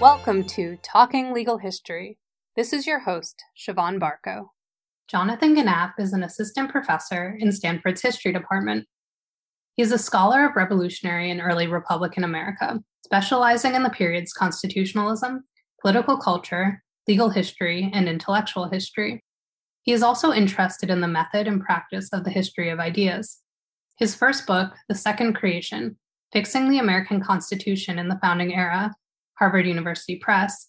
[0.00, 2.18] Welcome to Talking Legal History.
[2.56, 4.48] This is your host, Siobhan Barco.
[5.08, 8.86] Jonathan Gienapp is an assistant professor in Stanford's History Department.
[9.76, 15.44] He is a scholar of revolutionary and early Republican America, specializing in the period's constitutionalism,
[15.80, 19.22] political culture, legal history, and intellectual history.
[19.82, 23.38] He is also interested in the method and practice of the history of ideas.
[23.96, 25.96] His first book, The Second Creation
[26.32, 28.92] Fixing the American Constitution in the Founding Era,
[29.38, 30.68] Harvard University Press,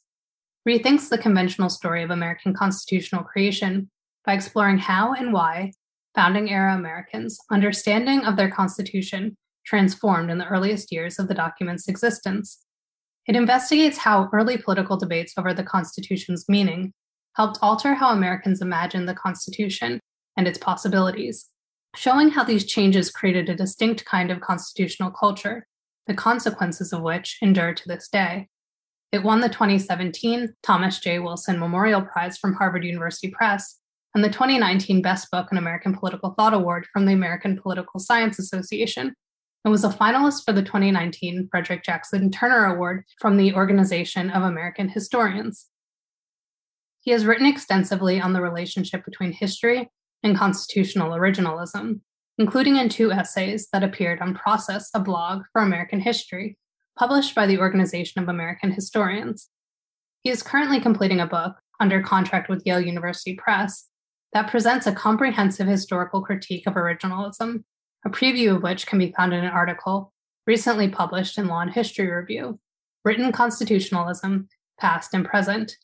[0.67, 3.89] rethinks the conventional story of American constitutional creation
[4.25, 5.71] by exploring how and why
[6.15, 11.87] founding era Americans' understanding of their Constitution transformed in the earliest years of the document's
[11.87, 12.63] existence.
[13.27, 16.93] It investigates how early political debates over the Constitution's meaning
[17.35, 19.99] helped alter how Americans imagined the Constitution
[20.37, 21.47] and its possibilities,
[21.95, 25.67] showing how these changes created a distinct kind of constitutional culture,
[26.07, 28.47] the consequences of which endure to this day.
[29.15, 31.19] It won the 2017 Thomas J.
[31.19, 33.79] Wilson Memorial Prize from Harvard University Press
[34.13, 38.39] and the 2019 Best Book in American Political Thought Award from the American Political Science
[38.39, 39.15] Association,
[39.63, 44.43] and was a finalist for the 2019 Frederick Jackson Turner Award from the Organization of
[44.43, 45.67] American Historians.
[46.99, 49.89] He has written extensively on the relationship between history
[50.23, 52.01] and constitutional originalism,
[52.37, 56.57] including in two essays that appeared on Process, a blog for American history,
[56.97, 59.49] published by the Organization of American Historians.
[60.23, 63.89] He is currently completing a book under contract with Yale University Press
[64.33, 67.63] that presents a comprehensive historical critique of originalism,
[68.05, 70.13] a preview of which can be found in an article
[70.47, 72.59] recently published in Law and History Review
[73.03, 74.47] Written Constitutionalism,
[74.79, 75.77] Past and Present,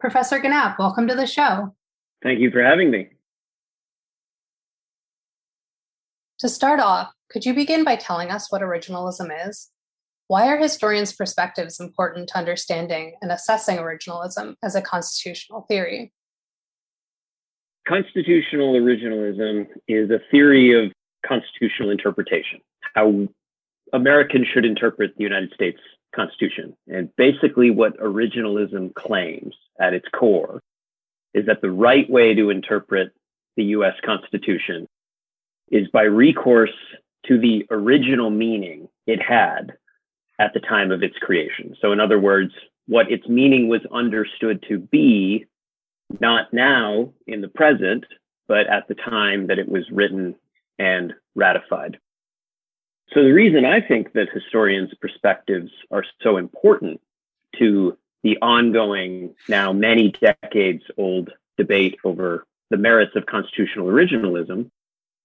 [0.00, 1.74] Professor Gienapp, welcome to the show.
[2.22, 3.08] Thank you for having me.
[6.40, 9.70] To start off, could you begin by telling us what originalism is?
[10.32, 16.10] Why are historians' perspectives important to understanding and assessing originalism as a constitutional theory?
[17.86, 20.90] Constitutional originalism is a theory of
[21.26, 22.60] constitutional interpretation,
[22.94, 23.28] how
[23.92, 25.80] Americans should interpret the United States
[26.16, 26.74] Constitution.
[26.88, 30.62] And basically, what originalism claims at its core
[31.34, 33.12] is that the right way to interpret
[33.58, 34.86] the US Constitution
[35.70, 36.72] is by recourse
[37.26, 39.76] to the original meaning it had
[40.38, 41.76] at the time of its creation.
[41.80, 42.52] So, in other words,
[42.86, 45.46] what its meaning was understood to be,
[46.20, 48.04] not now in the present,
[48.48, 50.34] but at the time that it was written
[50.78, 51.98] and ratified.
[53.14, 57.00] So, the reason I think that historians' perspectives are so important
[57.58, 64.70] to the ongoing, now many decades old debate over the merits of constitutional originalism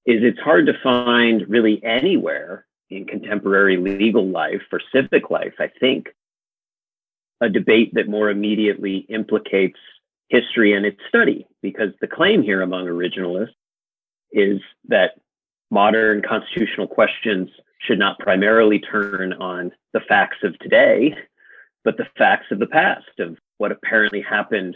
[0.05, 5.69] is it's hard to find really anywhere in contemporary legal life or civic life, I
[5.79, 6.09] think,
[7.41, 9.79] a debate that more immediately implicates
[10.29, 13.53] history and its study, because the claim here among originalists
[14.31, 15.11] is that
[15.69, 17.49] modern constitutional questions
[17.79, 21.15] should not primarily turn on the facts of today,
[21.83, 24.75] but the facts of the past, of what apparently happened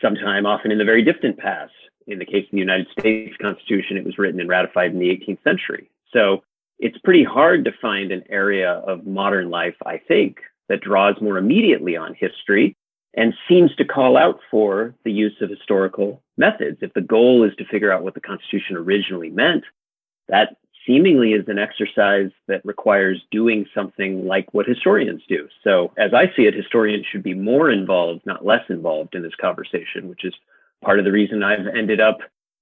[0.00, 1.72] sometime often in the very distant past.
[2.06, 5.08] In the case of the United States Constitution, it was written and ratified in the
[5.08, 5.90] 18th century.
[6.12, 6.42] So
[6.80, 11.36] it's pretty hard to find an area of modern life, I think, that draws more
[11.36, 12.74] immediately on history
[13.14, 16.78] and seems to call out for the use of historical methods.
[16.80, 19.64] If the goal is to figure out what the Constitution originally meant,
[20.28, 25.48] that seemingly is an exercise that requires doing something like what historians do.
[25.62, 29.34] So, as I see it, historians should be more involved, not less involved in this
[29.38, 30.34] conversation, which is
[30.82, 32.18] part of the reason I've ended up,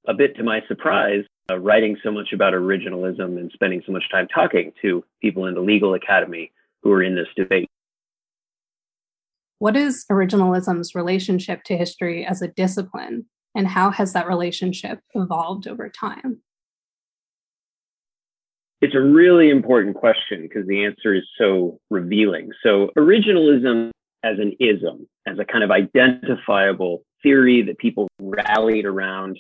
[0.09, 4.05] a bit to my surprise, uh, writing so much about originalism and spending so much
[4.11, 7.69] time talking to people in the legal academy who are in this debate.
[9.59, 13.27] What is originalism's relationship to history as a discipline,
[13.57, 16.43] and how has that relationship evolved over time?
[18.81, 22.51] It's a really important question because the answer is so revealing.
[22.63, 23.91] So, originalism
[24.23, 29.39] as an ism, as a kind of identifiable theory that people rallied around,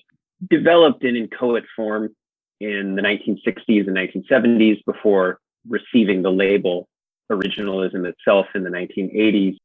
[0.50, 2.14] developed in inchoate form
[2.60, 5.38] in the 1960s and 1970s before
[5.68, 6.88] receiving the label
[7.30, 9.56] originalism itself in the 1980s,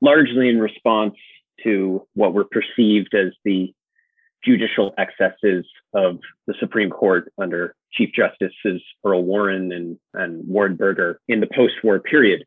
[0.00, 1.14] largely in response
[1.62, 3.72] to what were perceived as the
[4.44, 11.20] judicial excesses of the Supreme Court under Chief Justices Earl Warren and, and Warren Burger
[11.28, 12.44] in the post war period.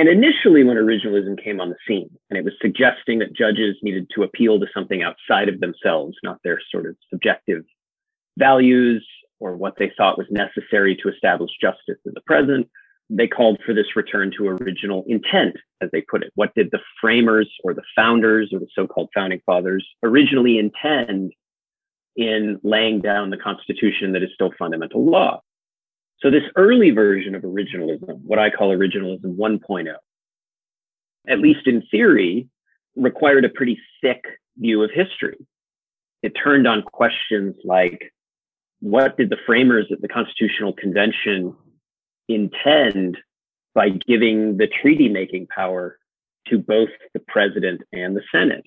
[0.00, 4.08] And initially, when originalism came on the scene, and it was suggesting that judges needed
[4.14, 7.64] to appeal to something outside of themselves, not their sort of subjective
[8.38, 9.06] values
[9.40, 12.66] or what they thought was necessary to establish justice in the present,
[13.10, 16.32] they called for this return to original intent, as they put it.
[16.34, 21.34] What did the framers or the founders or the so called founding fathers originally intend
[22.16, 25.42] in laying down the Constitution that is still fundamental law?
[26.22, 29.94] So, this early version of originalism, what I call originalism 1.0,
[31.28, 32.48] at least in theory,
[32.94, 34.24] required a pretty thick
[34.58, 35.38] view of history.
[36.22, 38.12] It turned on questions like
[38.80, 41.54] what did the framers at the Constitutional Convention
[42.28, 43.18] intend
[43.74, 45.98] by giving the treaty making power
[46.48, 48.64] to both the president and the Senate?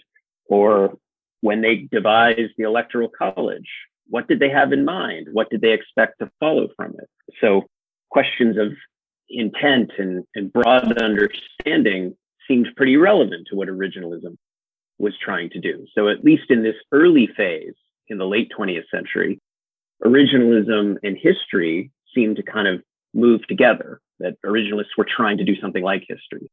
[0.48, 0.98] Or
[1.42, 3.70] when they devised the Electoral College,
[4.08, 5.28] what did they have in mind?
[5.32, 7.10] What did they expect to follow from it?
[7.42, 7.64] So,
[8.10, 8.74] questions of
[9.30, 12.16] intent and, and broad understanding
[12.48, 14.38] seemed pretty relevant to what originalism
[15.00, 15.86] was trying to do.
[15.96, 17.74] So, at least in this early phase
[18.08, 19.40] in the late 20th century,
[20.04, 22.82] originalism and history seemed to kind of
[23.14, 26.50] move together, that originalists were trying to do something like history.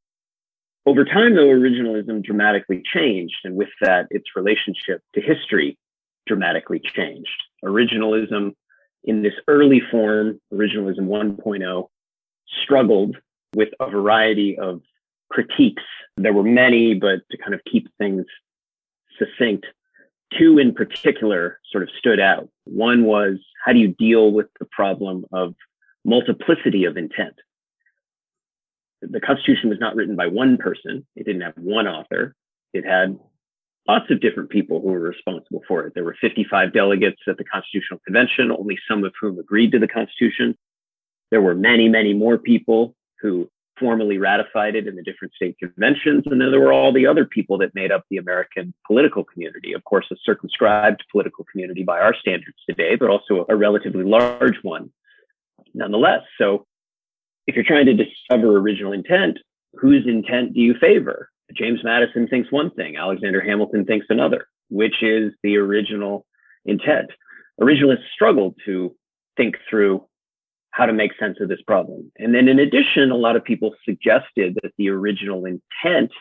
[0.86, 5.76] Over time, though, originalism dramatically changed, and with that, its relationship to history
[6.30, 7.42] dramatically changed.
[7.64, 8.54] Originalism
[9.02, 11.88] in this early form, originalism 1.0,
[12.62, 13.16] struggled
[13.56, 14.80] with a variety of
[15.28, 15.82] critiques.
[16.16, 18.26] There were many, but to kind of keep things
[19.18, 19.66] succinct,
[20.38, 22.48] two in particular sort of stood out.
[22.64, 25.54] One was how do you deal with the problem of
[26.04, 27.34] multiplicity of intent?
[29.02, 31.04] The Constitution was not written by one person.
[31.16, 32.36] It didn't have one author.
[32.72, 33.18] It had
[33.90, 35.94] lots of different people who were responsible for it.
[35.94, 39.88] There were 55 delegates at the Constitutional Convention, only some of whom agreed to the
[39.88, 40.56] Constitution.
[41.32, 43.48] There were many, many more people who
[43.80, 46.22] formally ratified it in the different state conventions.
[46.26, 49.72] And then there were all the other people that made up the American political community.
[49.72, 54.58] Of course, a circumscribed political community by our standards today, but also a relatively large
[54.62, 54.92] one
[55.74, 56.22] nonetheless.
[56.38, 56.66] So
[57.48, 59.38] if you're trying to discover original intent,
[59.74, 61.30] whose intent do you favor?
[61.54, 66.26] James Madison thinks one thing, Alexander Hamilton thinks another, which is the original
[66.64, 67.10] intent.
[67.60, 68.94] Originalists struggled to
[69.36, 70.04] think through
[70.70, 72.10] how to make sense of this problem.
[72.18, 76.12] And then in addition, a lot of people suggested that the original intent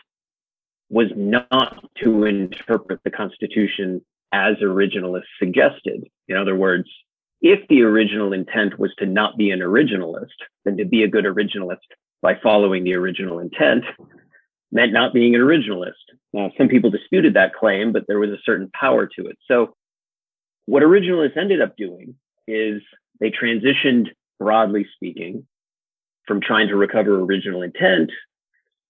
[0.88, 6.04] was not to interpret the Constitution as originalists suggested.
[6.28, 6.88] In other words,
[7.40, 10.26] if the original intent was to not be an originalist,
[10.64, 11.78] then to be a good originalist
[12.20, 13.84] by following the original intent
[14.72, 15.92] meant not being an originalist.
[16.32, 19.36] Now, some people disputed that claim, but there was a certain power to it.
[19.46, 19.74] So
[20.66, 22.14] what originalists ended up doing
[22.46, 22.82] is
[23.18, 24.08] they transitioned
[24.38, 25.46] broadly speaking,
[26.26, 28.10] from trying to recover original intent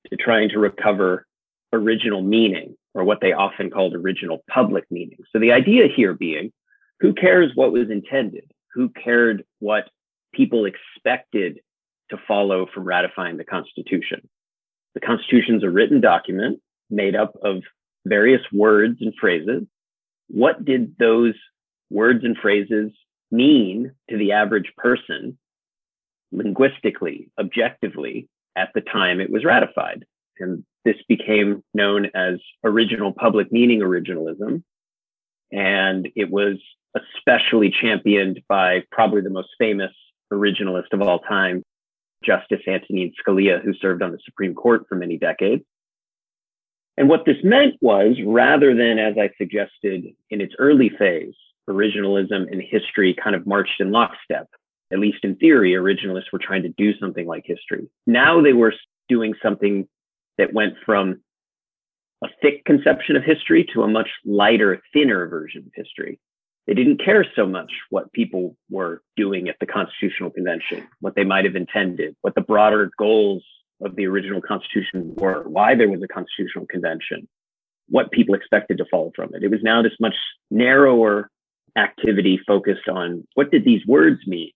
[0.08, 1.26] to trying to recover
[1.72, 5.18] original meaning, or what they often called original public meaning.
[5.32, 6.52] So the idea here being
[7.00, 8.50] who cares what was intended?
[8.74, 9.88] Who cared what
[10.34, 11.60] people expected
[12.10, 14.28] to follow from ratifying the Constitution?
[14.94, 16.60] The Constitution is a written document
[16.90, 17.62] made up of
[18.06, 19.62] various words and phrases.
[20.28, 21.34] What did those
[21.90, 22.92] words and phrases
[23.31, 25.38] mean to the average person
[26.32, 30.04] linguistically, objectively at the time it was ratified.
[30.38, 34.62] And this became known as original public meaning originalism.
[35.52, 36.56] And it was
[36.96, 39.92] especially championed by probably the most famous
[40.32, 41.62] originalist of all time,
[42.25, 45.64] Justice Antonin Scalia, who served on the Supreme Court for many decades.
[46.97, 51.35] And what this meant was rather than, as I suggested in its early phase,
[51.68, 54.49] originalism and history kind of marched in lockstep.
[54.92, 57.88] At least in theory, originalists were trying to do something like history.
[58.06, 58.75] Now they were
[59.09, 59.88] doing something
[60.37, 61.21] that went from
[62.23, 66.18] a thick conception of history to a much lighter, thinner version of history.
[66.67, 71.25] They didn't care so much what people were doing at the Constitutional Convention, what they
[71.25, 73.43] might have intended, what the broader goals
[73.83, 77.26] of the original Constitution were, why there was a Constitutional Convention,
[77.88, 79.43] what people expected to follow from it.
[79.43, 80.14] It was now this much
[80.50, 81.31] narrower
[81.76, 84.50] activity focused on what did these words mean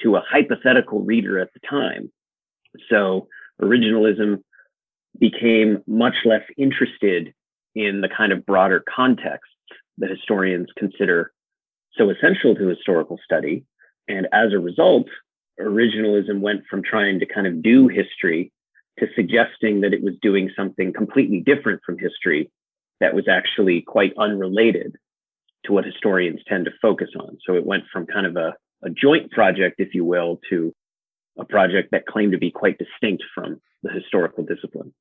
[0.00, 2.10] to a hypothetical reader at the time.
[2.88, 3.28] So
[3.60, 4.42] originalism
[5.18, 7.34] became much less interested
[7.74, 9.50] in the kind of broader context
[9.98, 11.32] that historians consider
[11.96, 13.64] so essential to historical study.
[14.08, 15.08] And as a result,
[15.60, 18.52] originalism went from trying to kind of do history
[18.98, 22.50] to suggesting that it was doing something completely different from history
[23.00, 24.96] that was actually quite unrelated
[25.64, 27.38] to what historians tend to focus on.
[27.46, 30.74] So it went from kind of a, a joint project, if you will, to
[31.38, 34.92] a project that claimed to be quite distinct from the historical discipline.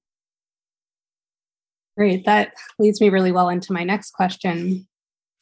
[1.98, 2.25] Great.
[2.25, 4.88] That leads me really well into my next question,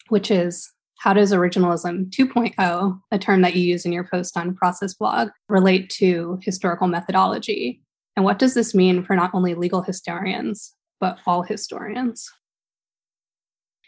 [0.08, 4.56] which is how does originalism 2.0, a term that you use in your post on
[4.56, 7.82] Process Blog, relate to historical methodology?
[8.16, 12.32] And what does this mean for not only legal historians, but all historians?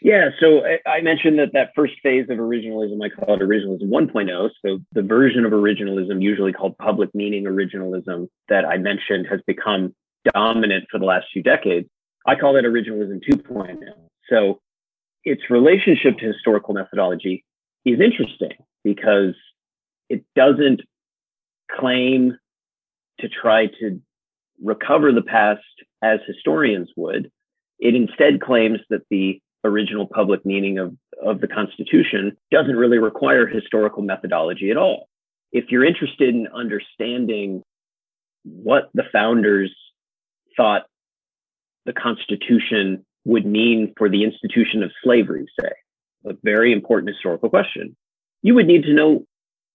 [0.00, 4.50] Yeah, so I mentioned that that first phase of originalism, I call it originalism 1.0.
[4.64, 9.92] So the version of originalism, usually called public meaning originalism, that I mentioned has become
[10.34, 11.88] dominant for the last few decades.
[12.26, 13.78] I call that originalism 2.0.
[14.28, 14.60] So
[15.24, 17.44] its relationship to historical methodology
[17.84, 19.34] is interesting because
[20.08, 20.80] it doesn't
[21.70, 22.36] claim
[23.20, 24.00] to try to
[24.62, 25.60] recover the past
[26.02, 27.30] as historians would.
[27.78, 30.94] It instead claims that the original public meaning of,
[31.24, 35.08] of the Constitution doesn't really require historical methodology at all.
[35.52, 37.62] If you're interested in understanding
[38.44, 39.74] what the founders
[40.56, 40.86] thought
[41.86, 45.70] the Constitution would mean for the institution of slavery, say,
[46.26, 47.96] a very important historical question,
[48.42, 49.26] you would need to know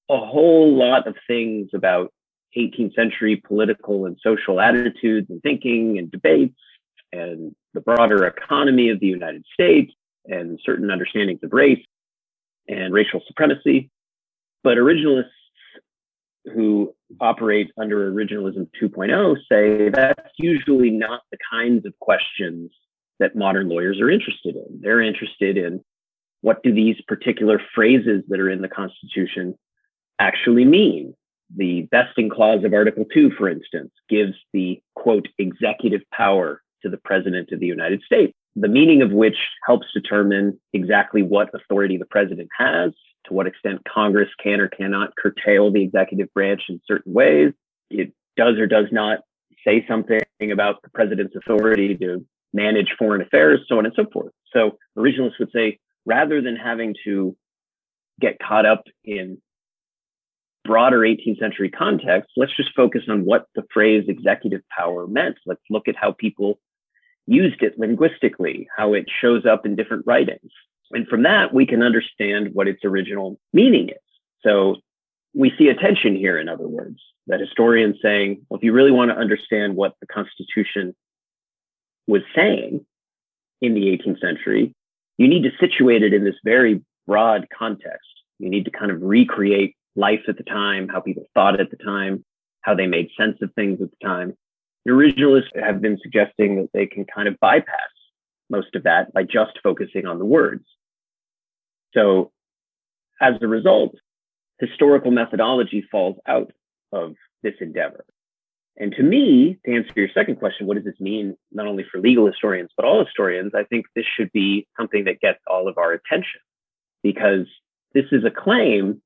[0.09, 2.11] a whole lot of things about
[2.57, 6.59] 18th century political and social attitudes and thinking and debates
[7.11, 9.91] and the broader economy of the United States
[10.25, 11.83] and certain understandings of race
[12.67, 13.89] and racial supremacy.
[14.63, 15.29] But originalists
[16.53, 22.71] who operate under originalism 2.0 say that's usually not the kinds of questions
[23.19, 24.79] that modern lawyers are interested in.
[24.81, 25.83] They're interested in
[26.41, 29.55] what do these particular phrases that are in the Constitution
[30.19, 31.13] actually mean?
[31.55, 36.97] The vesting clause of Article 2, for instance, gives the quote executive power to the
[36.97, 42.05] President of the United States, the meaning of which helps determine exactly what authority the
[42.05, 42.91] President has,
[43.25, 47.53] to what extent Congress can or cannot curtail the executive branch in certain ways.
[47.89, 49.19] It does or does not
[49.65, 50.19] say something
[50.51, 54.31] about the President's authority to manage foreign affairs, so on and so forth.
[54.51, 57.35] So originalists would say rather than having to
[58.19, 59.39] get caught up in
[60.63, 65.37] broader 18th century context, let's just focus on what the phrase executive power meant.
[65.45, 66.59] Let's look at how people
[67.25, 70.51] used it linguistically, how it shows up in different writings.
[70.91, 73.95] And from that, we can understand what its original meaning is.
[74.41, 74.77] So
[75.33, 78.91] we see a tension here, in other words, that historians saying, well, if you really
[78.91, 80.95] want to understand what the Constitution
[82.07, 82.85] was saying
[83.61, 84.73] in the 18th century,
[85.17, 88.09] you need to situate it in this very broad context.
[88.39, 91.77] You need to kind of recreate life at the time, how people thought at the
[91.77, 92.25] time,
[92.61, 94.33] how they made sense of things at the time.
[94.85, 97.93] The originalists have been suggesting that they can kind of bypass
[98.49, 100.65] most of that by just focusing on the words.
[101.93, 102.31] So
[103.21, 103.95] as a result,
[104.59, 106.51] historical methodology falls out
[106.91, 108.05] of this endeavor.
[108.77, 111.99] And to me, to answer your second question, what does this mean not only for
[111.99, 113.53] legal historians, but all historians?
[113.55, 116.41] I think this should be something that gets all of our attention
[117.03, 117.45] because
[117.93, 119.01] this is a claim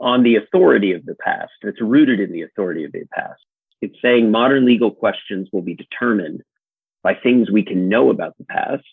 [0.00, 1.50] on the authority of the past.
[1.62, 3.40] It's rooted in the authority of the past.
[3.80, 6.42] It's saying modern legal questions will be determined
[7.02, 8.84] by things we can know about the past,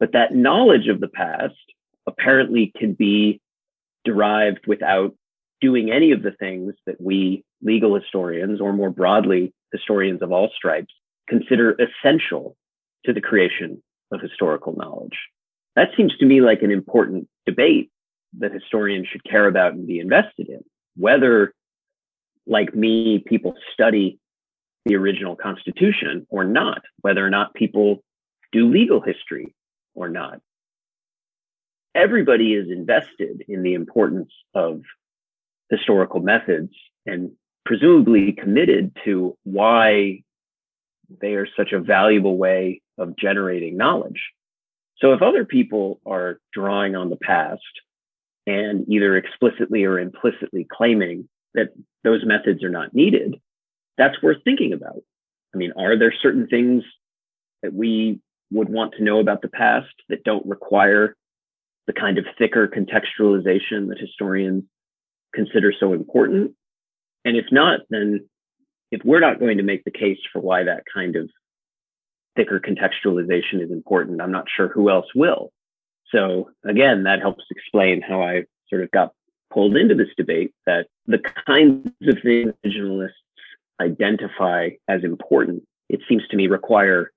[0.00, 1.54] but that knowledge of the past
[2.06, 3.40] apparently can be
[4.04, 5.14] derived without
[5.60, 10.50] doing any of the things that we legal historians, or more broadly, historians of all
[10.54, 10.92] stripes,
[11.28, 12.56] consider essential
[13.04, 13.82] to the creation
[14.12, 15.18] of historical knowledge.
[15.76, 17.90] That seems to me like an important debate
[18.38, 20.62] that historians should care about and be invested in.
[20.96, 21.52] Whether,
[22.46, 24.18] like me, people study
[24.84, 28.02] the original Constitution or not, whether or not people
[28.52, 29.54] do legal history
[29.94, 30.40] or not.
[31.94, 34.82] Everybody is invested in the importance of
[35.76, 36.72] historical methods
[37.06, 37.32] and
[37.64, 40.22] presumably committed to why
[41.20, 44.22] they are such a valuable way of generating knowledge.
[44.98, 47.62] So if other people are drawing on the past
[48.46, 51.70] and either explicitly or implicitly claiming that
[52.02, 53.36] those methods are not needed,
[53.96, 55.02] that's worth thinking about.
[55.54, 56.84] I mean, are there certain things
[57.62, 61.16] that we would want to know about the past that don't require
[61.86, 64.64] the kind of thicker contextualization that historians
[65.34, 66.52] consider so important?
[67.24, 68.28] And if not, then
[68.90, 71.28] if we're not going to make the case for why that kind of
[72.36, 75.52] thicker contextualization is important, I'm not sure who else will.
[76.10, 79.12] So again, that helps explain how I sort of got
[79.52, 83.10] pulled into this debate that the kinds of things originalists
[83.80, 87.10] identify as important, it seems to me require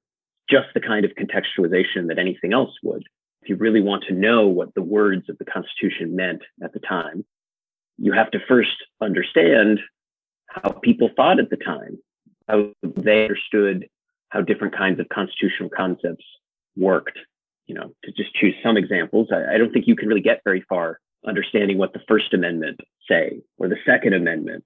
[0.49, 3.03] just the kind of contextualization that anything else would.
[3.41, 6.79] If you really want to know what the words of the Constitution meant at the
[6.79, 7.25] time,
[7.97, 9.79] you have to first understand
[10.47, 11.97] how people thought at the time,
[12.47, 13.87] how they understood
[14.29, 16.25] how different kinds of constitutional concepts
[16.75, 17.17] worked
[17.67, 20.41] you know, to just choose some examples, I, I don't think you can really get
[20.43, 24.63] very far understanding what the First Amendment say or the Second Amendment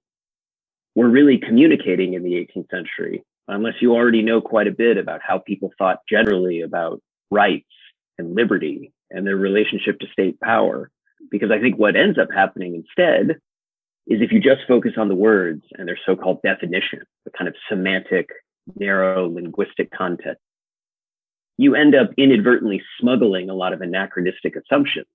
[0.94, 5.20] were really communicating in the 18th century, unless you already know quite a bit about
[5.26, 7.66] how people thought generally about rights
[8.18, 10.90] and liberty and their relationship to state power.
[11.30, 13.36] Because I think what ends up happening instead
[14.06, 17.54] is if you just focus on the words and their so-called definition, the kind of
[17.68, 18.30] semantic,
[18.76, 20.38] narrow linguistic content,
[21.56, 25.06] you end up inadvertently smuggling a lot of anachronistic assumptions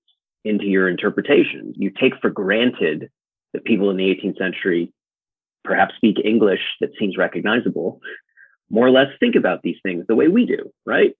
[0.44, 1.74] into your interpretation.
[1.76, 3.10] You take for granted
[3.52, 4.92] that people in the 18th century
[5.64, 8.00] perhaps speak English that seems recognizable,
[8.70, 11.14] more or less think about these things the way we do, right?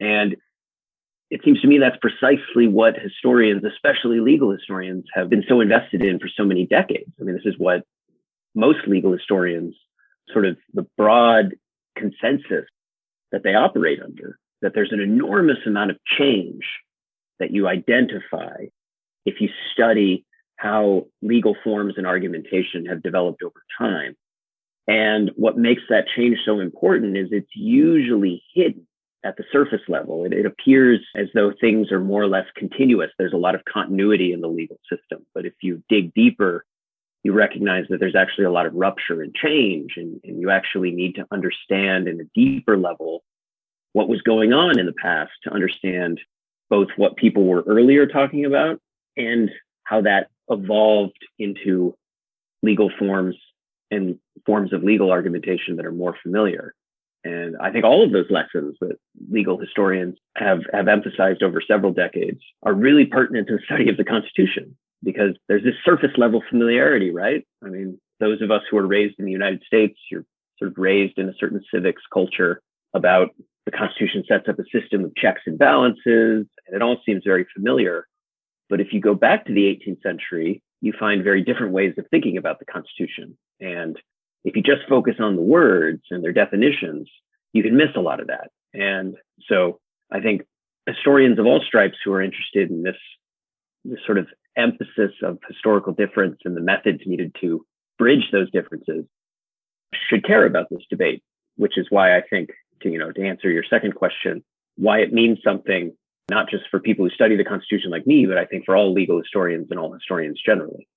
[0.00, 0.36] And
[1.34, 6.00] it seems to me that's precisely what historians, especially legal historians, have been so invested
[6.00, 7.10] in for so many decades.
[7.20, 7.82] I mean, this is what
[8.54, 9.74] most legal historians
[10.32, 11.56] sort of the broad
[11.96, 12.66] consensus
[13.32, 16.62] that they operate under, that there's an enormous amount of change
[17.40, 18.66] that you identify
[19.26, 20.24] if you study
[20.54, 24.14] how legal forms and argumentation have developed over time.
[24.86, 28.86] And what makes that change so important is it's usually hidden
[29.24, 30.24] at the surface level.
[30.24, 33.10] It, it, appears as though things are more or less continuous.
[33.18, 35.24] There's a lot of continuity in the legal system.
[35.34, 36.64] But if you dig deeper,
[37.22, 39.94] you recognize that there's actually a lot of rupture and change.
[39.96, 43.24] And, and you actually need to understand in a deeper level
[43.94, 46.20] what was going on in the past to understand
[46.68, 48.80] both what people were earlier talking about
[49.16, 49.50] and
[49.84, 51.94] how that evolved into
[52.62, 53.36] legal forms
[53.90, 56.74] and forms of legal argumentation that are more familiar.
[57.24, 58.96] And I think all of those lessons that
[59.30, 63.96] legal historians have, have emphasized over several decades are really pertinent to the study of
[63.96, 67.46] the Constitution because there's this surface level familiarity, right?
[67.64, 70.24] I mean, those of us who are raised in the United States, you're
[70.58, 72.60] sort of raised in a certain civics culture
[72.94, 73.30] about
[73.66, 77.46] the Constitution sets up a system of checks and balances, and it all seems very
[77.54, 78.06] familiar.
[78.68, 82.06] But if you go back to the 18th century, you find very different ways of
[82.10, 83.36] thinking about the Constitution.
[83.60, 83.98] And
[84.44, 87.08] if you just focus on the words and their definitions,
[87.52, 88.50] you can miss a lot of that.
[88.72, 89.16] And
[89.48, 89.80] so
[90.12, 90.42] I think
[90.86, 92.96] historians of all stripes who are interested in this,
[93.84, 94.26] this sort of
[94.56, 97.64] emphasis of historical difference and the methods needed to
[97.98, 99.04] bridge those differences
[100.08, 101.22] should care about this debate,
[101.56, 102.50] which is why I think
[102.82, 104.44] to, you know, to answer your second question,
[104.76, 105.96] why it means something,
[106.30, 108.92] not just for people who study the Constitution like me, but I think for all
[108.92, 110.88] legal historians and all historians generally.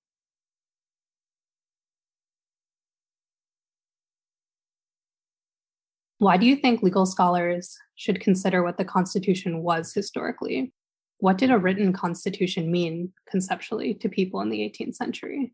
[6.20, 10.74] Why do you think legal scholars should consider what the Constitution was historically?
[11.20, 15.54] What did a written Constitution mean conceptually to people in the 18th century?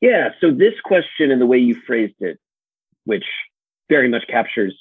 [0.00, 2.38] Yeah, so this question and the way you phrased it,
[3.04, 3.24] which
[3.88, 4.78] very much captures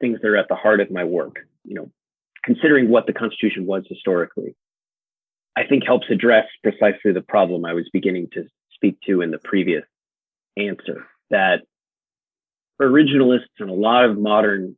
[0.00, 1.90] things that are at the heart of my work, you know,
[2.44, 4.54] considering what the Constitution was historically,
[5.56, 9.38] I think helps address precisely the problem I was beginning to speak to in the
[9.38, 9.84] previous
[10.56, 11.62] answer that
[12.80, 14.76] originalists and a lot of modern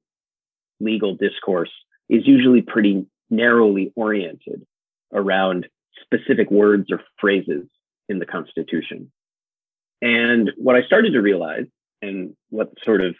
[0.80, 1.70] legal discourse
[2.09, 4.66] is usually pretty narrowly oriented
[5.12, 5.66] around
[6.02, 7.66] specific words or phrases
[8.09, 9.11] in the Constitution.
[10.02, 11.66] And what I started to realize,
[12.02, 13.14] and what sort of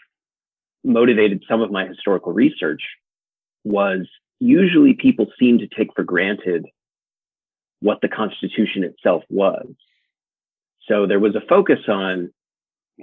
[0.83, 2.83] motivated some of my historical research,
[3.63, 4.07] was
[4.39, 6.65] usually people seem to take for granted
[7.79, 9.67] what the Constitution itself was.
[10.87, 12.31] So there was a focus on,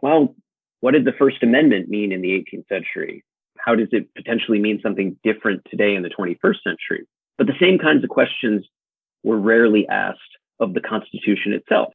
[0.01, 0.37] well,
[0.83, 3.25] what did the First Amendment mean in the 18th century?
[3.57, 7.07] How does it potentially mean something different today in the 21st century?
[7.39, 8.67] But the same kinds of questions
[9.23, 10.19] were rarely asked
[10.59, 11.95] of the Constitution itself.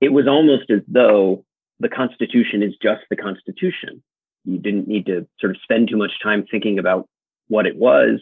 [0.00, 1.44] It was almost as though
[1.78, 4.02] the Constitution is just the Constitution.
[4.44, 7.08] You didn't need to sort of spend too much time thinking about
[7.46, 8.20] what it was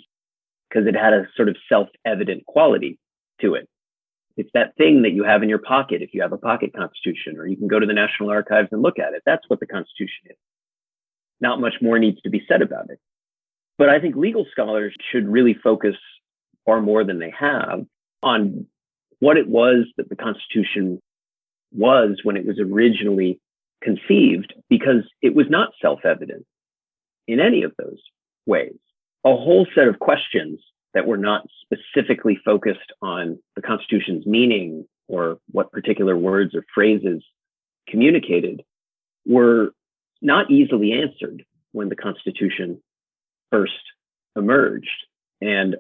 [0.69, 2.99] because it had a sort of self evident quality
[3.41, 3.71] to it.
[4.37, 7.37] It's that thing that you have in your pocket if you have a pocket constitution,
[7.39, 9.23] or you can go to the National Archives and look at it.
[9.27, 10.37] That's what the Constitution is.
[11.41, 12.99] Not much more needs to be said about it.
[13.79, 15.97] But I think legal scholars should really focus
[16.65, 17.85] far more than they have
[18.23, 18.67] on
[19.19, 21.01] what it was that the Constitution
[21.73, 23.41] was when it was originally
[23.83, 26.47] conceived, because it was not self evident
[27.27, 27.99] in any of those
[28.47, 28.77] ways.
[29.25, 30.61] A whole set of questions
[30.95, 37.23] that were not specifically focused on the Constitution's meaning or what particular words or phrases
[37.89, 38.63] communicated
[39.27, 39.73] were
[40.21, 42.81] not easily answered when the Constitution
[43.51, 43.73] first
[44.37, 44.89] emerged.
[45.41, 45.77] And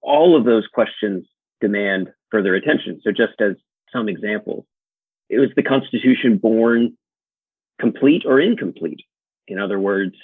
[0.00, 1.26] all of those questions
[1.60, 3.00] demand further attention.
[3.02, 3.54] So, just as
[3.92, 4.64] some examples,
[5.28, 6.96] it was the Constitution born
[7.80, 9.00] complete or incomplete?
[9.46, 10.14] In other words,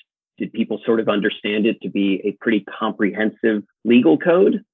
[0.41, 4.65] Did people sort of understand it to be a pretty comprehensive legal code?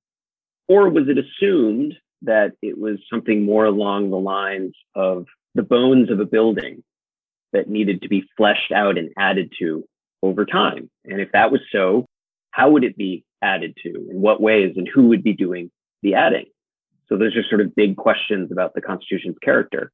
[0.69, 5.27] Or was it assumed that it was something more along the lines of
[5.57, 6.85] the bones of a building
[7.53, 9.85] that needed to be fleshed out and added to
[10.23, 10.89] over time?
[11.05, 12.07] And if that was so,
[12.53, 13.89] how would it be added to?
[13.89, 14.75] In what ways?
[14.77, 16.47] And who would be doing the adding?
[17.09, 19.91] So those are sort of big questions about the Constitution's character.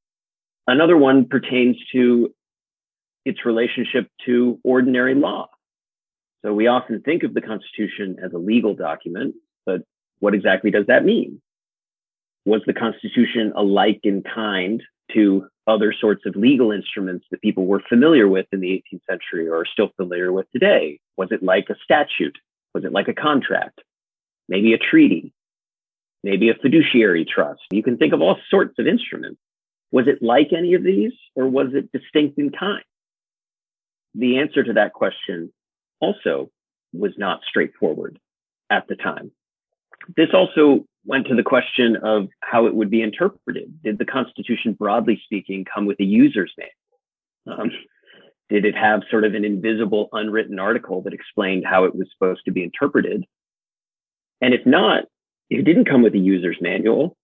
[0.66, 2.34] Another one pertains to
[3.24, 5.48] its relationship to ordinary law.
[6.44, 9.82] So we often think of the Constitution as a legal document, but
[10.18, 11.40] what exactly does that mean?
[12.44, 14.82] Was the Constitution alike in kind
[15.14, 19.48] to other sorts of legal instruments that people were familiar with in the 18th century
[19.48, 20.98] or are still familiar with today?
[21.16, 22.36] Was it like a statute?
[22.74, 23.80] Was it like a contract?
[24.48, 25.32] Maybe a treaty?
[26.24, 27.60] Maybe a fiduciary trust?
[27.70, 29.40] You can think of all sorts of instruments.
[29.92, 32.82] Was it like any of these or was it distinct in kind?
[34.14, 35.52] The answer to that question
[36.02, 36.50] also
[36.92, 38.18] was not straightforward
[38.68, 39.30] at the time.
[40.16, 43.82] This also went to the question of how it would be interpreted.
[43.82, 47.60] Did the Constitution, broadly speaking, come with a user's manual?
[47.60, 47.70] Um,
[48.50, 52.42] did it have sort of an invisible, unwritten article that explained how it was supposed
[52.44, 53.24] to be interpreted?
[54.40, 55.04] And if not,
[55.48, 57.16] if it didn't come with a user's manual,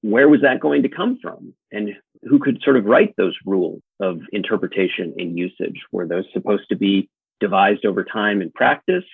[0.00, 1.54] where was that going to come from?
[1.70, 1.90] And
[2.22, 5.80] who could sort of write those rules of interpretation and usage?
[5.92, 7.08] Were those supposed to be
[7.42, 9.04] devised over time in practice?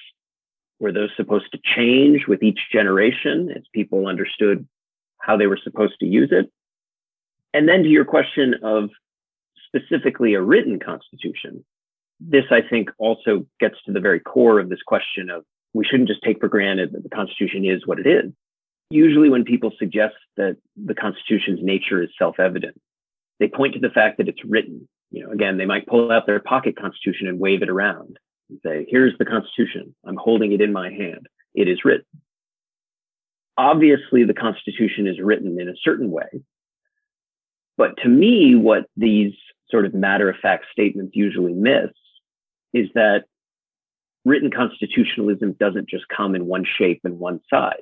[0.78, 4.68] Were those supposed to change with each generation as people understood
[5.20, 6.46] how they were supposed to use it?
[7.52, 8.90] And then to your question of
[9.66, 11.64] specifically a written constitution,
[12.20, 16.08] this I think also gets to the very core of this question of we shouldn't
[16.08, 18.32] just take for granted that the Constitution is what it is.
[18.90, 22.80] Usually, when people suggest that the Constitution's nature is self evident,
[23.38, 24.88] they point to the fact that it's written.
[25.10, 28.18] You know, again, they might pull out their pocket Constitution and wave it around
[28.50, 29.94] and say, here's the Constitution.
[30.06, 31.26] I'm holding it in my hand.
[31.54, 32.04] It is written.
[33.56, 36.42] Obviously, the Constitution is written in a certain way.
[37.76, 39.32] But to me, what these
[39.70, 41.90] sort of matter of fact statements usually miss
[42.72, 43.24] is that
[44.24, 47.76] written constitutionalism doesn't just come in one shape and one size.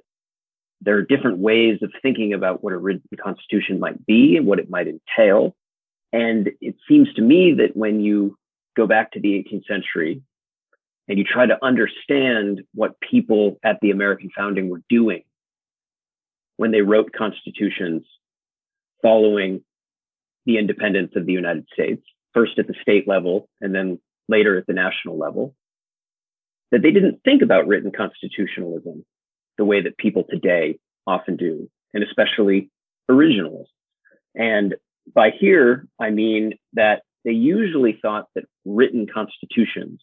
[0.82, 4.58] There are different ways of thinking about what a written constitution might be and what
[4.58, 5.56] it might entail.
[6.12, 8.36] And it seems to me that when you
[8.76, 10.22] go back to the 18th century
[11.08, 15.22] and you try to understand what people at the American founding were doing
[16.56, 18.04] when they wrote constitutions
[19.02, 19.62] following
[20.46, 24.66] the independence of the United States, first at the state level and then later at
[24.66, 25.54] the national level,
[26.72, 29.04] that they didn't think about written constitutionalism
[29.58, 32.70] the way that people today often do, and especially
[33.10, 33.66] originalists.
[34.34, 34.74] And
[35.14, 40.00] by here, I mean that they usually thought that written constitutions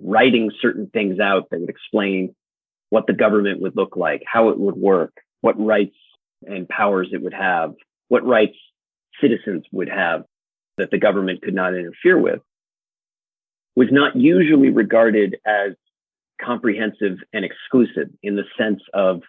[0.00, 2.34] writing certain things out that would explain
[2.90, 5.96] what the government would look like, how it would work, what rights
[6.46, 7.74] and powers it would have,
[8.08, 8.56] what rights
[9.20, 10.24] citizens would have
[10.76, 12.40] that the government could not interfere with,
[13.76, 15.72] was not usually regarded as
[16.40, 19.22] comprehensive and exclusive in the sense of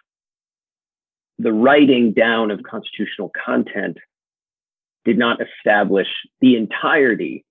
[1.38, 3.96] the writing down of constitutional content
[5.04, 6.08] did not establish
[6.40, 7.44] the entirety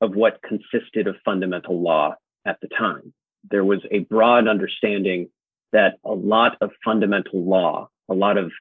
[0.00, 2.14] of what consisted of fundamental law
[2.46, 3.12] at the time.
[3.50, 5.28] There was a broad understanding
[5.72, 8.52] that a lot of fundamental law, a lot of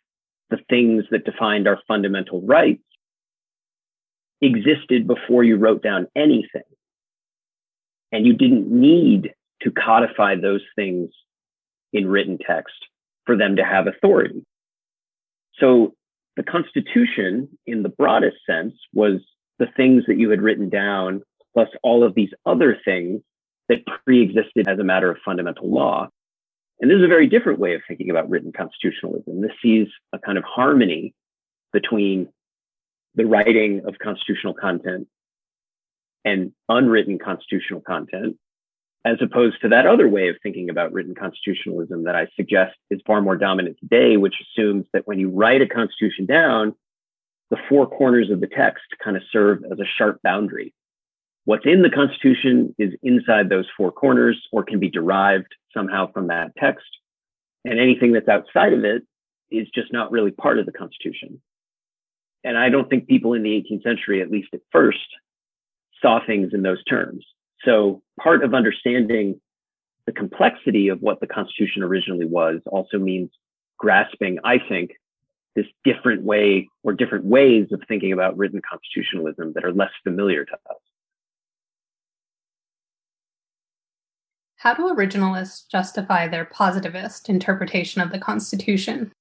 [0.50, 2.84] the things that defined our fundamental rights
[4.42, 6.64] existed before you wrote down anything.
[8.12, 11.10] And you didn't need to codify those things
[11.94, 12.76] in written text
[13.26, 14.46] for them to have authority.
[15.60, 15.96] So
[16.36, 19.22] the Constitution, in the broadest sense, was
[19.60, 21.22] the things that you had written down,
[21.54, 23.22] plus all of these other things
[23.70, 26.10] that pre-existed as a matter of fundamental law.
[26.80, 29.42] And this is a very different way of thinking about written constitutionalism.
[29.42, 31.14] This sees a kind of harmony
[31.72, 32.30] between
[33.16, 35.08] the writing of constitutional content
[36.26, 38.38] and unwritten constitutional content,
[39.06, 43.02] as opposed to that other way of thinking about written constitutionalism that I suggest is
[43.06, 46.74] far more dominant today, which assumes that when you write a constitution down,
[47.50, 50.74] the four corners of the text kind of serve as a sharp boundary
[51.46, 56.28] What's in the Constitution is inside those four corners or can be derived somehow from
[56.28, 56.86] that text.
[57.66, 59.04] And anything that's outside of it
[59.52, 61.42] is just not really part of the Constitution.
[62.46, 65.00] And I don't think people in the 18th century, at least at first,
[66.02, 67.26] saw things in those terms.
[67.66, 69.40] So part of understanding
[70.06, 73.30] the complexity of what the Constitution originally was also means
[73.78, 74.92] grasping, I think,
[75.56, 80.46] this different way or different ways of thinking about written constitutionalism that are less familiar
[80.46, 80.78] to us.
[84.58, 89.12] How do originalists justify their positivist interpretation of the Constitution?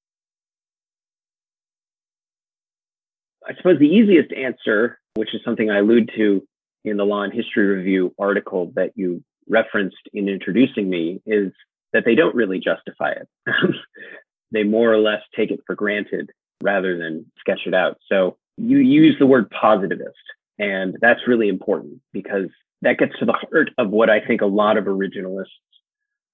[3.46, 6.46] I suppose the easiest answer, which is something I allude to
[6.84, 11.52] in the Law and History Review article that you referenced in introducing me, is
[11.92, 13.28] that they don't really justify it.
[14.52, 16.30] they more or less take it for granted
[16.62, 17.98] rather than sketch it out.
[18.08, 20.16] So you use the word positivist,
[20.58, 22.48] and that's really important because
[22.82, 25.46] that gets to the heart of what I think a lot of originalists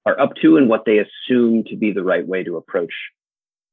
[0.07, 2.93] are up to and what they assume to be the right way to approach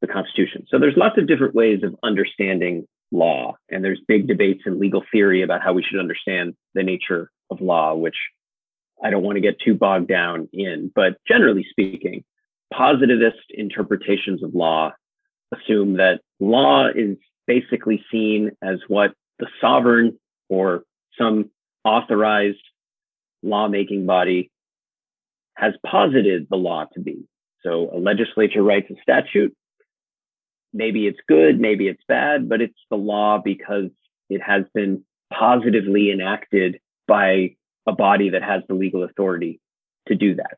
[0.01, 0.65] the Constitution.
[0.69, 5.03] So there's lots of different ways of understanding law, and there's big debates in legal
[5.11, 8.17] theory about how we should understand the nature of law, which
[9.03, 10.91] I don't want to get too bogged down in.
[10.93, 12.23] But generally speaking,
[12.73, 14.93] positivist interpretations of law
[15.53, 20.17] assume that law is basically seen as what the sovereign
[20.49, 20.83] or
[21.17, 21.49] some
[21.83, 22.57] authorized
[23.43, 24.51] lawmaking body
[25.55, 27.27] has posited the law to be.
[27.63, 29.55] So a legislature writes a statute.
[30.75, 33.89] Maybe it's good, maybe it's bad, but it's the law because
[34.29, 37.55] it has been positively enacted by
[37.87, 39.61] a body that has the legal authority
[40.09, 40.57] to do that.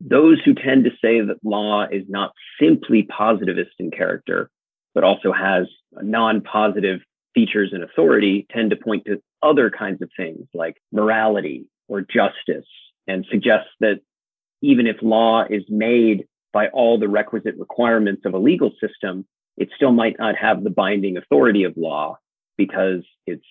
[0.00, 4.50] Those who tend to say that law is not simply positivist in character,
[4.94, 5.66] but also has
[6.00, 7.00] non positive
[7.34, 12.68] features and authority tend to point to other kinds of things like morality or justice
[13.08, 14.00] and suggest that
[14.62, 19.26] even if law is made by all the requisite requirements of a legal system,
[19.58, 22.16] it still might not have the binding authority of law
[22.56, 23.44] because it's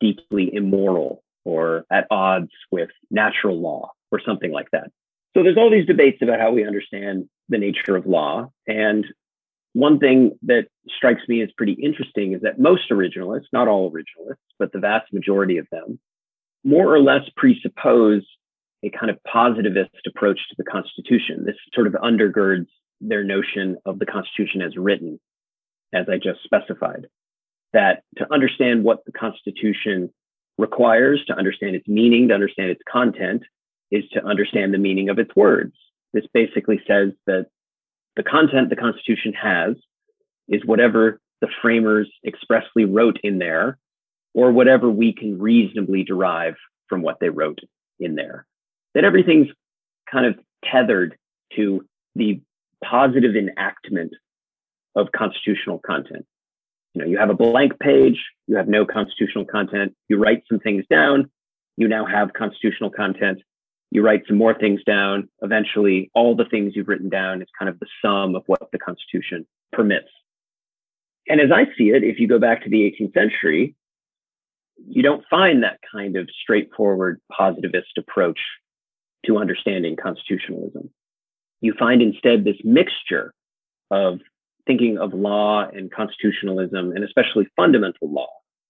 [0.00, 4.90] deeply immoral or at odds with natural law or something like that.
[5.36, 8.50] So there's all these debates about how we understand the nature of law.
[8.66, 9.06] And
[9.72, 10.66] one thing that
[10.96, 15.12] strikes me as pretty interesting is that most originalists, not all originalists, but the vast
[15.12, 16.00] majority of them,
[16.64, 18.26] more or less presuppose
[18.84, 21.44] a kind of positivist approach to the Constitution.
[21.44, 22.66] This sort of undergirds
[23.00, 25.18] their notion of the Constitution as written,
[25.92, 27.06] as I just specified.
[27.72, 30.10] That to understand what the Constitution
[30.56, 33.42] requires, to understand its meaning, to understand its content,
[33.90, 35.74] is to understand the meaning of its words.
[36.12, 37.46] This basically says that
[38.16, 39.76] the content the Constitution has
[40.48, 43.78] is whatever the framers expressly wrote in there,
[44.34, 46.54] or whatever we can reasonably derive
[46.88, 47.60] from what they wrote
[48.00, 48.46] in there.
[48.98, 49.46] That everything's
[50.10, 50.34] kind of
[50.64, 51.16] tethered
[51.54, 51.84] to
[52.16, 52.40] the
[52.84, 54.12] positive enactment
[54.96, 56.26] of constitutional content.
[56.94, 60.58] You know, you have a blank page, you have no constitutional content, you write some
[60.58, 61.30] things down,
[61.76, 63.40] you now have constitutional content
[63.90, 65.28] you write some more things down.
[65.42, 68.78] Eventually, all the things you've written down is kind of the sum of what the
[68.78, 70.08] Constitution permits.
[71.28, 73.74] And as I see it, if you go back to the 18th century,
[74.86, 78.38] you don't find that kind of straightforward positivist approach
[79.26, 80.90] to understanding constitutionalism.
[81.60, 83.32] You find instead this mixture
[83.90, 84.20] of
[84.66, 88.28] thinking of law and constitutionalism, and especially fundamental law,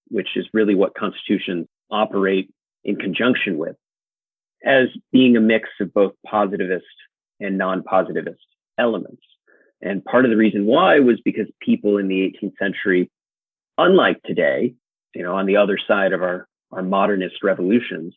[0.08, 2.50] which is really what constitutions operate
[2.84, 3.76] in conjunction with
[4.64, 6.86] as being a mix of both positivist
[7.40, 8.40] and non-positivist
[8.78, 9.22] elements.
[9.80, 13.10] And part of the reason why was because people in the 18th century,
[13.76, 14.74] unlike today,
[15.14, 18.14] you know, on the other side of our, our modernist revolutions,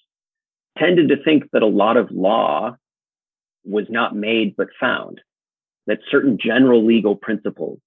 [0.78, 2.76] tended to think that a lot of law
[3.64, 5.22] was not made but found,
[5.88, 7.80] that certain general legal principles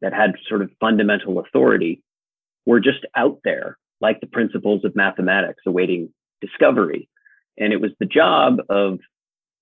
[0.00, 2.02] that had sort of fundamental authority
[2.66, 7.08] were just out there, like the principles of mathematics awaiting discovery
[7.58, 8.98] and it was the job of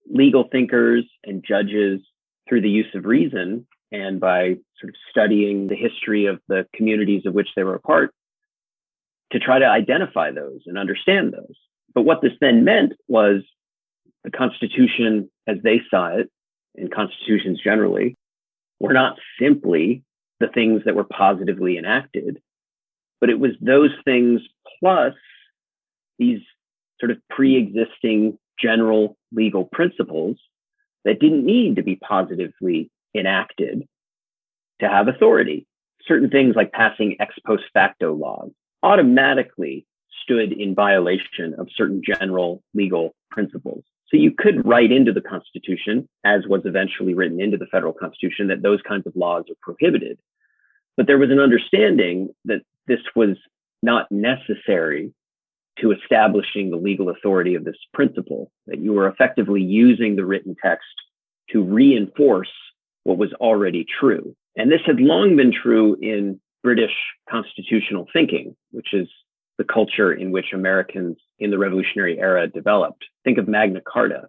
[0.08, 2.00] legal thinkers and judges
[2.48, 7.22] through the use of reason and by sort of studying the history of the communities
[7.26, 8.12] of which they were a part
[9.32, 11.56] to try to identify those and understand those.
[11.94, 13.42] But what this then meant was
[14.24, 16.30] the Constitution, as they saw it,
[16.76, 18.16] and constitutions generally,
[18.80, 20.02] were not simply
[20.40, 22.40] the things that were positively enacted,
[23.20, 24.40] but it was those things
[24.80, 25.14] plus
[26.18, 26.40] these
[26.98, 30.36] sort of pre-existing general legal principles
[31.04, 33.86] that didn't need to be positively enacted
[34.80, 35.66] to have authority.
[36.06, 38.50] Certain things like passing ex post facto laws
[38.82, 39.86] automatically
[40.24, 43.84] stood in violation of certain general legal principles.
[44.08, 48.48] So you could write into the Constitution, as was eventually written into the federal Constitution,
[48.48, 50.18] that those kinds of laws are prohibited.
[50.96, 53.36] But there was an understanding that this was
[53.82, 55.12] not necessary
[55.80, 60.54] to establishing the legal authority of this principle, that you were effectively using the written
[60.62, 60.86] text
[61.50, 62.52] to reinforce
[63.02, 64.34] what was already true.
[64.56, 66.94] And this had long been true in British
[67.28, 69.08] constitutional thinking, which is
[69.58, 73.04] the culture in which Americans in the Revolutionary era developed.
[73.24, 74.28] Think of Magna Carta.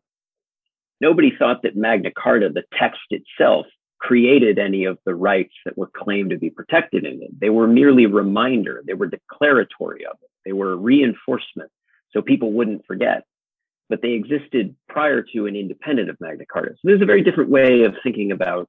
[1.01, 3.65] Nobody thought that Magna Carta, the text itself,
[3.99, 7.39] created any of the rights that were claimed to be protected in it.
[7.39, 11.71] They were merely reminder, they were declaratory of it, they were a reinforcement,
[12.11, 13.23] so people wouldn't forget.
[13.89, 16.71] But they existed prior to and independent of Magna Carta.
[16.73, 18.67] So there's a very different way of thinking about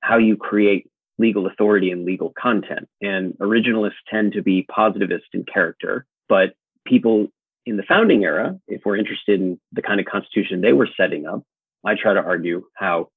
[0.00, 0.88] how you create
[1.20, 2.88] legal authority and legal content.
[3.00, 6.54] And originalists tend to be positivist in character, but
[6.86, 7.28] people
[7.66, 11.26] in the founding era, if we're interested in the kind of constitution they were setting
[11.26, 11.42] up,
[11.84, 13.08] I try to argue how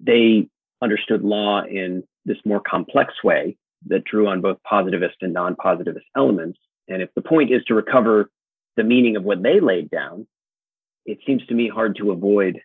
[0.00, 0.48] they
[0.80, 6.06] understood law in this more complex way that drew on both positivist and non positivist
[6.16, 6.58] elements.
[6.88, 8.30] And if the point is to recover
[8.76, 10.26] the meaning of what they laid down,
[11.04, 12.60] it seems to me hard to avoid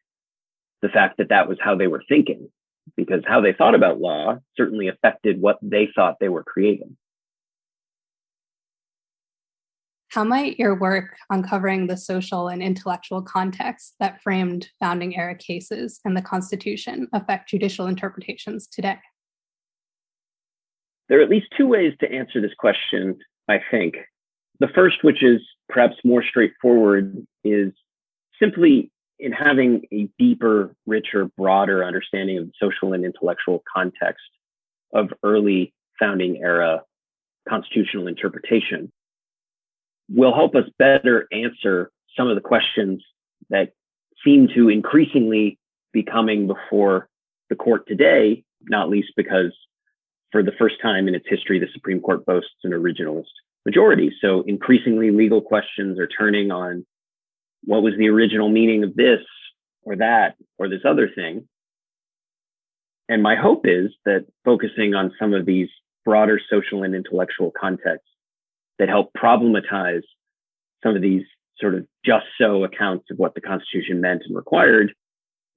[0.81, 2.49] the fact that that was how they were thinking,
[2.95, 6.97] because how they thought about law certainly affected what they thought they were creating.
[10.09, 15.99] How might your work uncovering the social and intellectual context that framed founding era cases
[16.05, 18.97] and the Constitution affect judicial interpretations today?
[21.09, 23.95] There are at least two ways to answer this question, I think.
[24.59, 27.71] The first, which is perhaps more straightforward, is
[28.41, 34.25] simply in having a deeper, richer, broader understanding of the social and intellectual context
[34.93, 36.83] of early founding era
[37.47, 38.91] constitutional interpretation
[40.09, 43.03] will help us better answer some of the questions
[43.49, 43.73] that
[44.23, 45.57] seem to increasingly
[45.91, 47.07] be coming before
[47.49, 49.53] the court today, not least because
[50.31, 53.25] for the first time in its history, the Supreme Court boasts an originalist
[53.65, 54.11] majority.
[54.21, 56.85] So increasingly legal questions are turning on
[57.67, 59.19] what was the original meaning of this
[59.83, 61.47] or that or this other thing.
[63.09, 65.69] And my hope is that focusing on some of these
[66.05, 68.09] broader social and intellectual contexts
[68.79, 70.03] that help problematize
[70.81, 71.23] some of these
[71.59, 74.93] sort of just so accounts of what the Constitution meant and required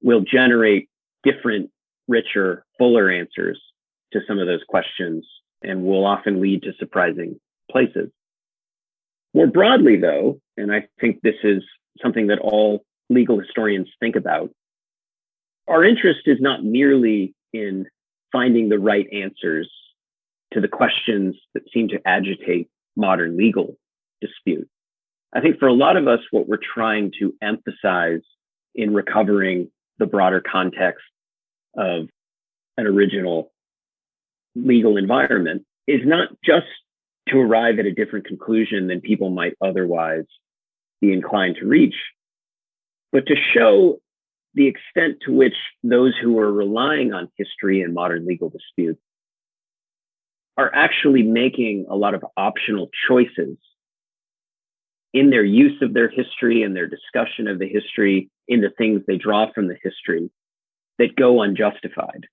[0.02, 0.88] will generate
[1.22, 1.70] different,
[2.08, 3.60] richer, fuller answers
[4.12, 5.24] to some of those questions
[5.62, 7.38] and will often lead to surprising
[7.70, 8.10] places.
[9.32, 11.62] More broadly, though, and I think this is
[12.02, 14.50] something that all legal historians think about,
[15.68, 17.86] our interest is not merely in
[18.32, 19.70] finding the right answers
[20.52, 23.76] to the questions that seem to agitate modern legal
[24.20, 24.68] dispute.
[25.32, 28.22] I think for a lot of us, what we're trying to emphasize
[28.74, 31.04] in recovering the broader context
[31.76, 32.08] of
[32.76, 33.52] an original
[34.56, 36.66] legal environment is not just
[37.28, 40.24] to arrive at a different conclusion than people might otherwise
[41.00, 41.94] be inclined to reach,
[43.12, 44.00] but to show
[44.54, 49.00] the extent to which those who are relying on history and modern legal disputes
[50.56, 53.56] are actually making a lot of optional choices
[55.12, 59.02] in their use of their history and their discussion of the history in the things
[59.06, 60.30] they draw from the history
[60.98, 62.26] that go unjustified.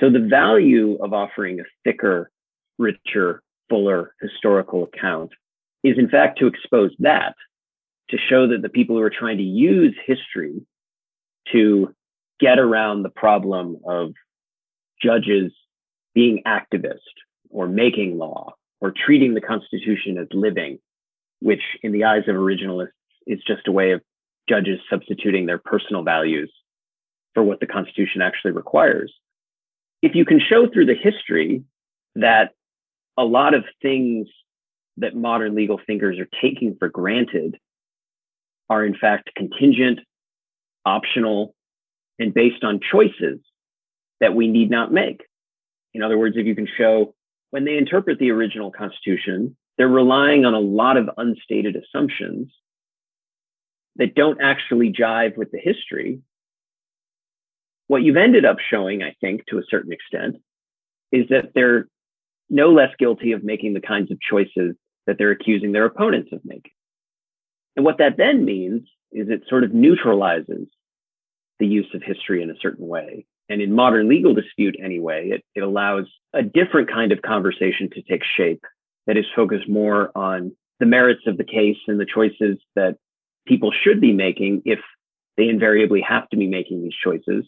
[0.00, 2.30] So the value of offering a thicker,
[2.78, 5.30] richer, fuller historical account
[5.84, 7.34] is in fact to expose that,
[8.10, 10.66] to show that the people who are trying to use history
[11.52, 11.94] to
[12.40, 14.12] get around the problem of
[15.02, 15.52] judges
[16.14, 16.98] being activist
[17.50, 20.78] or making law or treating the Constitution as living,
[21.40, 22.88] which in the eyes of originalists
[23.26, 24.02] is just a way of
[24.48, 26.52] judges substituting their personal values
[27.34, 29.12] for what the Constitution actually requires.
[30.02, 31.62] If you can show through the history
[32.16, 32.50] that
[33.16, 34.26] a lot of things
[34.98, 37.56] that modern legal thinkers are taking for granted
[38.72, 40.00] are in fact contingent,
[40.86, 41.54] optional,
[42.18, 43.38] and based on choices
[44.20, 45.20] that we need not make.
[45.92, 47.14] In other words, if you can show
[47.50, 52.50] when they interpret the original Constitution, they're relying on a lot of unstated assumptions
[53.96, 56.20] that don't actually jive with the history.
[57.88, 60.36] What you've ended up showing, I think, to a certain extent,
[61.10, 61.88] is that they're
[62.48, 64.74] no less guilty of making the kinds of choices
[65.06, 66.72] that they're accusing their opponents of making.
[67.76, 68.82] And what that then means
[69.12, 70.68] is it sort of neutralizes
[71.58, 73.26] the use of history in a certain way.
[73.48, 78.02] And in modern legal dispute anyway, it, it allows a different kind of conversation to
[78.02, 78.62] take shape
[79.06, 82.96] that is focused more on the merits of the case and the choices that
[83.46, 84.78] people should be making if
[85.36, 87.44] they invariably have to be making these choices,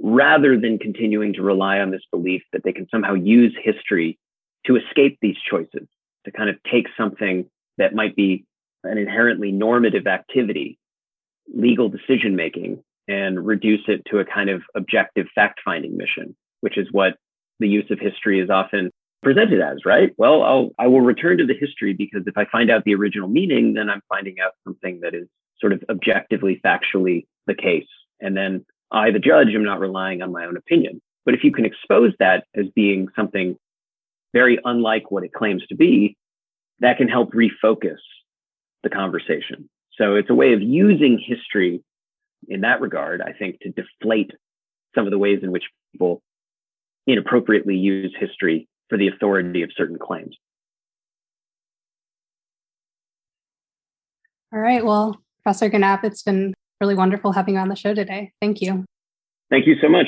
[0.00, 4.18] rather than continuing to rely on this belief that they can somehow use history
[4.66, 5.86] to escape these choices,
[6.24, 7.46] to kind of take something
[7.78, 8.44] that might be
[8.84, 10.78] an inherently normative activity,
[11.54, 16.78] legal decision making, and reduce it to a kind of objective fact finding mission, which
[16.78, 17.16] is what
[17.60, 18.90] the use of history is often
[19.22, 20.12] presented as, right?
[20.16, 23.28] Well, I'll, I will return to the history because if I find out the original
[23.28, 25.26] meaning, then I'm finding out something that is
[25.60, 27.86] sort of objectively, factually the case.
[28.20, 31.00] And then I, the judge, am not relying on my own opinion.
[31.24, 33.56] But if you can expose that as being something
[34.34, 36.16] very unlike what it claims to be,
[36.80, 37.98] that can help refocus
[38.84, 39.68] the conversation.
[39.98, 41.82] So it's a way of using history
[42.48, 44.30] in that regard, I think, to deflate
[44.94, 46.22] some of the ways in which people
[47.06, 50.36] inappropriately use history for the authority of certain claims.
[54.52, 54.84] All right.
[54.84, 58.32] Well, Professor Gienapp, it's been really wonderful having you on the show today.
[58.40, 58.84] Thank you.
[59.50, 60.06] Thank you so much.